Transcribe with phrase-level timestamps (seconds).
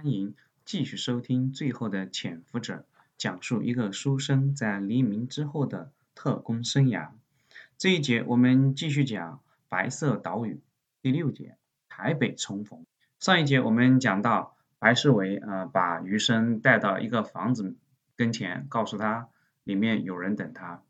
[0.00, 0.34] 欢迎
[0.64, 2.74] 继续收听《最后的潜伏者》，
[3.18, 7.10] 讲述一个书生在黎明之后的特工生涯。
[7.76, 9.36] 这一节我们继续讲
[9.68, 10.54] 《白色岛屿》
[11.02, 11.58] 第六节
[11.90, 12.86] “台北重逢”。
[13.20, 17.76] 上一节我们讲到，白世伟呃把余生带到一个房子
[18.16, 19.28] 跟前，告诉他
[19.64, 20.82] 里面有人等他。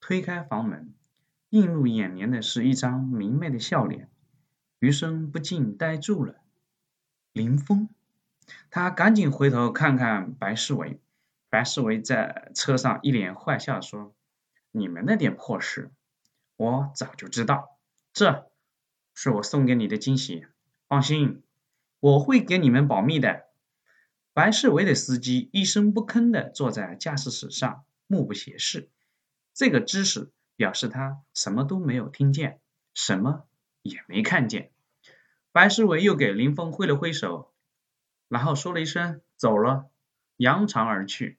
[0.00, 0.94] 推开房门，
[1.50, 4.08] 映入眼帘的是一张明媚的笑脸，
[4.78, 6.36] 余生不禁呆住了。
[7.34, 7.90] 林峰。
[8.70, 11.00] 他赶紧回头看看白世伟，
[11.48, 14.14] 白世伟在车上一脸坏笑说
[14.72, 15.90] ：“你们那点破事，
[16.56, 17.78] 我早就知道。
[18.12, 18.50] 这
[19.14, 20.46] 是我送给你的惊喜，
[20.88, 21.42] 放心，
[22.00, 23.44] 我会给你们保密的。”
[24.34, 28.90] 白世伟的司机一声不吭地坐在驾驶室上，目不斜视。
[29.52, 32.60] 这个姿势表示他什么都没有听见，
[32.94, 33.46] 什么
[33.82, 34.72] 也没看见。
[35.52, 37.53] 白世伟又给林峰挥了挥手。
[38.34, 39.88] 然后说了一声“走了”，
[40.38, 41.38] 扬长而去。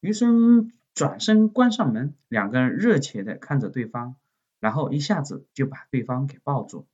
[0.00, 4.16] 余生转身关上门，两个人热切的看着对方，
[4.58, 6.88] 然后一下子就把对方给抱住。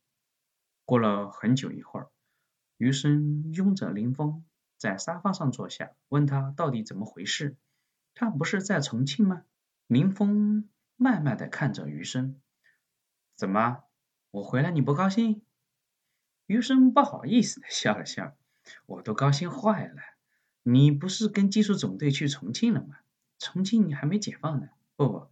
[0.84, 2.10] 过了很久一会儿，
[2.76, 4.44] 余生拥着林峰
[4.76, 7.56] 在沙发上坐下，问他到底怎么回事？
[8.12, 9.44] 他不是在重庆吗？
[9.86, 12.38] 林峰慢慢的看着余生，
[13.36, 13.84] 怎么，
[14.32, 15.40] 我回来你不高兴？
[16.44, 18.36] 余生不好意思的笑了笑。
[18.86, 19.96] 我都高兴坏了，
[20.62, 22.98] 你不是跟技术总队去重庆了吗？
[23.38, 25.28] 重庆还没解放呢，不不，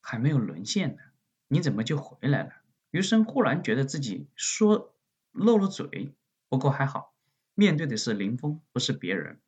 [0.00, 1.02] 还没有沦陷呢，
[1.48, 2.50] 你怎么就回来了？
[2.90, 4.94] 余生忽然觉得自己说
[5.32, 6.14] 漏了嘴，
[6.48, 7.14] 不过还好，
[7.54, 9.40] 面对的是林峰，不是别人。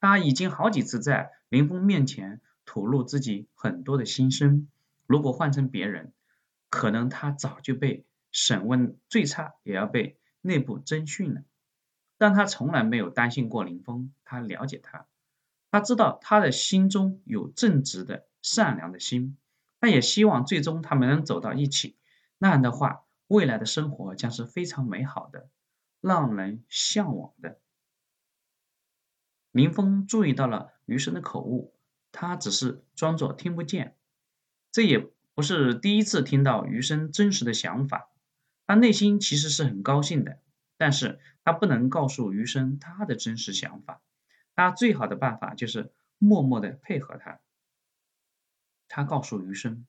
[0.00, 4.68] 他已经好几次在林峰面前吐露自己很多的心声，
[5.06, 6.12] 如果换成别人，
[6.70, 11.42] 可能他早就被审问，最差也要被内部侦讯了。
[12.18, 15.06] 但他从来没有担心过林峰，他了解他，
[15.70, 19.38] 他知道他的心中有正直的、善良的心，
[19.80, 21.96] 他也希望最终他们能走到一起，
[22.36, 25.48] 那样的话，未来的生活将是非常美好的，
[26.00, 27.60] 让人向往的。
[29.52, 31.72] 林峰注意到了余生的口误，
[32.10, 33.96] 他只是装作听不见，
[34.72, 38.10] 这也不是第一次听到余生真实的想法，
[38.66, 40.40] 他内心其实是很高兴的。
[40.78, 44.00] 但是他不能告诉余生他的真实想法，
[44.54, 47.40] 他最好的办法就是默默的配合他。
[48.86, 49.86] 他告诉余生：“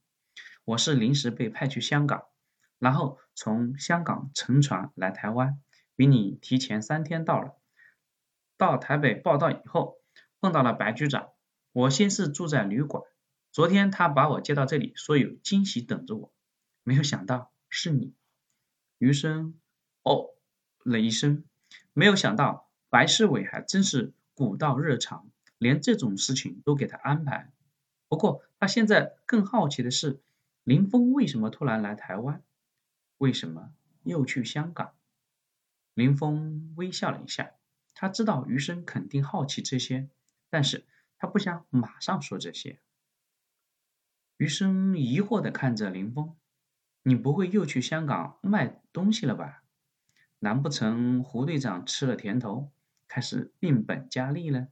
[0.65, 2.25] 我是临时被派去香港，
[2.79, 5.61] 然后从香港乘船来台湾，
[5.95, 7.55] 比你提前三天到了。
[8.57, 10.01] 到台北报道以后，
[10.41, 11.29] 碰到了白局长。
[11.71, 13.03] 我先是住在旅馆，
[13.51, 16.33] 昨天他把我接到这里，说有惊喜等着我，
[16.81, 18.15] 没有想到是你。”
[18.97, 19.59] 余生
[20.01, 20.31] ：“哦。”
[20.83, 21.43] 了一声，
[21.93, 27.51] 没有想到白世伟还真是古道热肠，连这种事情都给他安排。
[28.07, 30.19] 不过他现在更好奇的是，
[30.63, 32.41] 林峰为什么突然来台湾？
[33.17, 33.71] 为什么
[34.03, 34.93] 又去香港？
[35.93, 37.51] 林峰微笑了一下，
[37.93, 40.09] 他知道余生肯定好奇这些，
[40.49, 40.85] 但是
[41.17, 42.79] 他不想马上说这些。
[44.37, 46.35] 余生疑惑的看着林峰
[47.03, 49.63] ：“你不会又去香港卖东西了吧？”
[50.39, 52.71] 难不成胡队长吃了甜头，
[53.07, 54.67] 开始变本加厉了？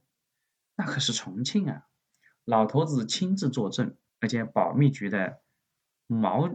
[0.74, 1.86] 那可是重庆啊！
[2.44, 5.40] 老头子亲自作证，而且保密局的
[6.06, 6.48] 毛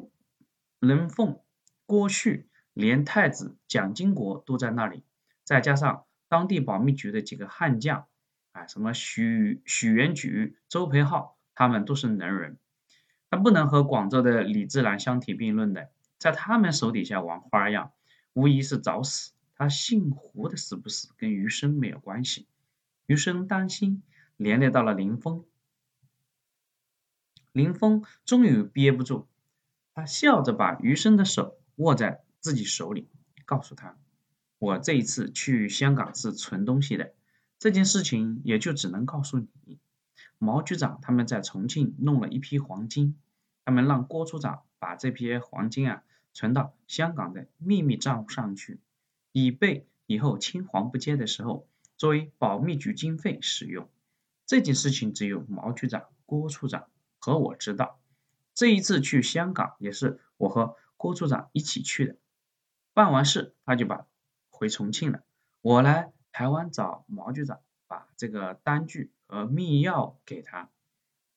[0.80, 1.40] 人凤、
[1.86, 5.04] 郭旭，连太子蒋经国都在那里，
[5.44, 8.08] 再加上当地保密局的几个悍将，
[8.54, 12.58] 啊，什么许许元举、周培浩，他们都是能人，
[13.30, 17.92] 他不能和广州的李自然相提并论的，在他们手底下玩花样。
[18.34, 19.32] 无疑是找死！
[19.56, 22.48] 他姓胡的死不死跟余生没有关系。
[23.06, 24.02] 余生担心
[24.36, 25.46] 连累到了林峰。
[27.52, 29.28] 林峰终于憋不住，
[29.94, 33.08] 他笑着把余生的手握在自己手里，
[33.46, 33.96] 告诉他
[34.58, 37.14] ：“我这一次去香港是存东西的，
[37.60, 39.78] 这件事情也就只能告诉你。
[40.40, 43.20] 毛局长他们在重庆弄了一批黄金，
[43.64, 48.80] 他们让郭处长把这批黄金啊。”存到香港的秘密账户上去，
[49.32, 53.90] 以备以后青黄不接的时候作为保密局经费使用。
[54.46, 56.88] 这件事情只有毛局长、郭处长
[57.20, 58.00] 和我知道。
[58.54, 62.18] 这一次去香港也是我和郭处长一起去的。
[62.94, 64.06] 办完事他就把
[64.50, 65.24] 回重庆了。
[65.62, 70.70] 我来台湾找毛局长，把这个单据和密钥给他。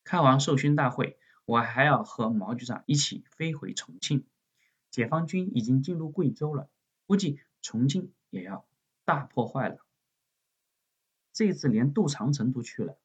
[0.04, 4.24] 开完授勋大会，我还要和毛局长一起飞回重庆。
[4.96, 6.70] 解放军已经进入贵州了，
[7.04, 8.66] 估计重庆也要
[9.04, 9.84] 大破坏了。
[11.34, 12.96] 这次连杜长城都去了。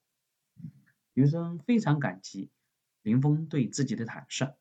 [1.14, 2.50] 余生非常感激
[3.02, 4.56] 林峰对自己的坦率，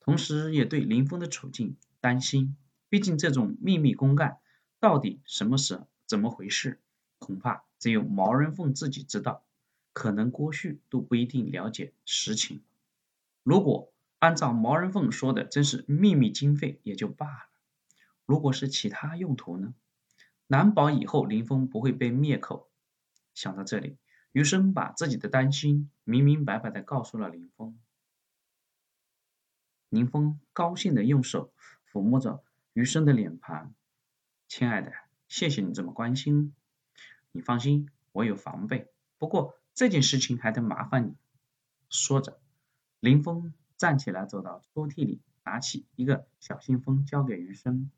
[0.00, 2.56] 同时也对林峰的处境担心。
[2.88, 4.40] 毕竟这种秘密公干，
[4.80, 6.80] 到底什么是怎么回事，
[7.20, 9.44] 恐怕只有毛人凤自己知道，
[9.92, 12.60] 可能郭旭都不一定了解实情。
[13.44, 17.48] 如果按照毛人凤说的，真是秘密经费也就罢了，
[18.26, 19.74] 如果是其他用途呢？
[20.46, 22.70] 难保以后林峰不会被灭口。
[23.34, 23.96] 想到这里。
[24.32, 27.78] 余生把自己的担心明明白白的告诉了林峰，
[29.88, 31.52] 林峰高兴的用手
[31.90, 32.44] 抚摸着
[32.74, 33.74] 余生的脸庞，
[34.46, 34.92] 亲爱的，
[35.28, 36.54] 谢谢你这么关心，
[37.32, 41.14] 你放心，我有防备，不过这件事情还得麻烦你。
[41.88, 42.38] 说着，
[43.00, 47.90] 林峰站起来走到抽屉里，拿起一个小信封交给余生，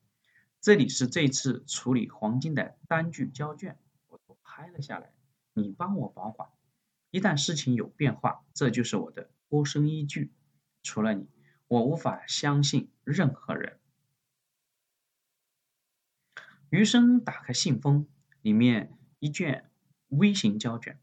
[0.61, 3.79] 这里是这次处理黄金的单据交卷，
[4.09, 5.13] 我都拍了下来。
[5.55, 6.51] 你帮我保管，
[7.11, 10.31] 一旦事情有变化，这就是我的脱身依据。
[10.83, 11.27] 除了你，
[11.67, 13.79] 我无法相信任何人。
[16.69, 18.07] 余生打开信封，
[18.43, 19.71] 里面一卷
[20.09, 21.01] 微型胶卷，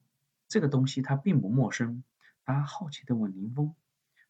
[0.47, 2.03] 这个东西他并不陌生。
[2.45, 3.75] 他好奇的问林峰：“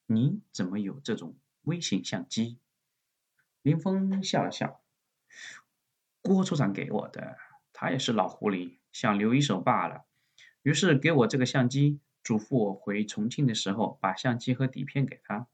[0.07, 2.57] 你怎么有这种微型相机？”
[3.61, 4.81] 林峰笑了笑
[6.23, 7.37] ：“郭处长给我的，
[7.71, 10.05] 他也是老狐狸，想留一手罢了。”
[10.63, 15.47] 于是给我这个相机，嘱咐我回重庆的时候把相机和底片给他。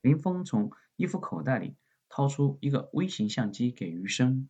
[0.00, 1.76] 林峰从衣服口袋里
[2.08, 4.48] 掏出一个微型相机给余生，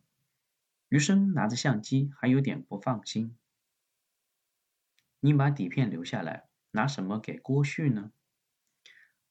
[0.87, 3.35] 余生拿着相机还有点不放心。
[5.19, 8.11] 你把底片留下来，拿什么给郭旭呢？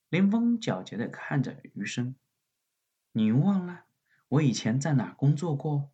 [0.08, 2.14] 林峰狡黠的看着余生，
[3.10, 3.86] 你忘了
[4.28, 5.90] 我以前在哪工作过？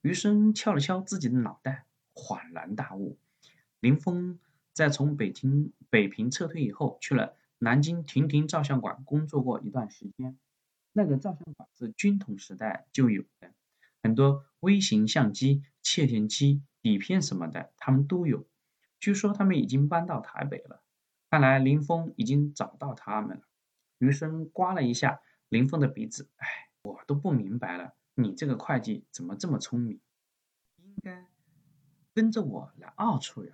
[0.00, 3.18] 余生敲了敲自己的脑袋，恍然大悟。
[3.80, 4.38] 林峰
[4.72, 10.38] 在从北京北平撤退以后，去了南京亭亭照相馆工作过一段时间。
[10.92, 13.52] 那个照相馆是军统时代就有的，
[14.04, 18.46] 很多微型相机、窃听机、底片什么的，他们都有。
[19.00, 20.79] 据说他们已经搬到台北了。
[21.30, 23.44] 看来林峰已经找到他们了。
[23.98, 26.48] 余生刮了一下林峰的鼻子，哎，
[26.82, 30.00] 我都不明白了，你这个会计怎么这么聪明？
[30.82, 31.26] 应该
[32.12, 33.52] 跟着我来二处呀。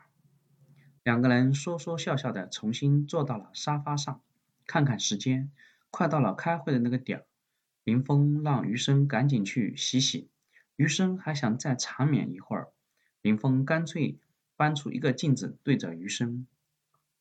[1.03, 4.23] 两个人说说笑笑的重新坐到了沙发上，
[4.67, 5.53] 看看时间，
[5.91, 7.27] 快到了开会的那个点儿。
[7.85, 10.31] 林峰让余生赶紧去洗洗，
[10.77, 12.73] 余生还想再长眠一会儿。
[13.21, 14.19] 林峰干脆
[14.57, 16.47] 搬出一个镜子对着余生。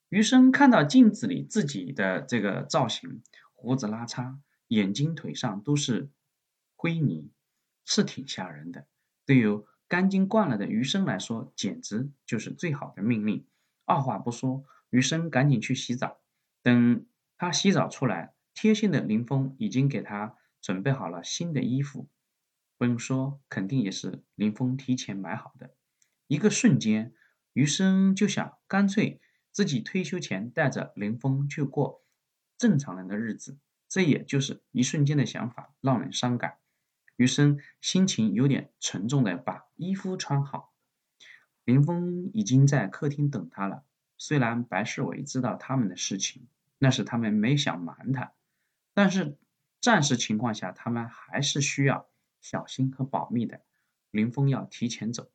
[0.10, 3.24] 余生看到镜子里自己的这个造型，
[3.54, 4.38] 胡子拉碴，
[4.68, 6.10] 眼睛腿上都是
[6.76, 7.32] 灰泥，
[7.84, 8.88] 是挺吓人的。
[9.26, 9.46] 对于
[9.88, 13.46] 干净惯了的余生来说，简直就是最好的命令。
[13.86, 16.22] 二话不说，余生赶紧去洗澡。
[16.62, 17.06] 等
[17.38, 22.08] 他洗澡出来，贴心的林峰已经给他准备好了新的衣服。
[22.78, 25.76] 不用说，肯定也是林峰提前买好的。
[26.28, 27.14] 一个瞬间，
[27.54, 29.22] 余生就想干脆
[29.56, 32.04] 自己退休前带着林峰去过
[32.58, 33.58] 正常人的日子。
[33.88, 36.58] 这也就是一瞬间的想法，让人伤感。
[37.16, 40.74] 余生心情有点沉重的把衣服穿好。
[41.64, 43.86] 林峰已经在客厅等他了。
[44.18, 48.34] 虽然白世伟知道他们的事情，那是他们没想瞒他，
[48.94, 49.38] 但是
[49.80, 52.10] 暂时情况下，他们还是需要
[52.42, 53.62] 小心和保密的。
[54.12, 55.32] 林峰要提前走，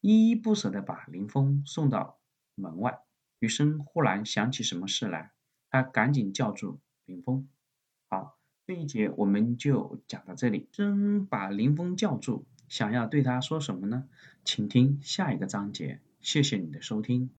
[0.00, 2.18] 依依不舍地把林峰送到
[2.56, 2.98] 门外。
[3.38, 5.30] 余生忽然想起什么事来，
[5.70, 7.48] 他赶紧叫住林峰
[8.10, 12.44] ：“好，这一节我们就讲到这里。”真把林峰叫住。
[12.68, 14.08] 想要对他说什么呢？
[14.44, 16.00] 请听下一个章节。
[16.20, 17.30] 谢谢你的收听。